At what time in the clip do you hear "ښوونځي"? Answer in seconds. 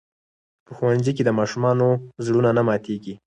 0.77-1.11